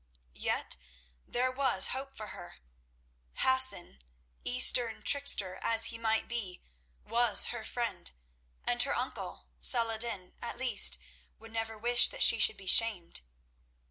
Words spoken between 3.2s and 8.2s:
Hassan, Eastern trickster as he might be, was her friend;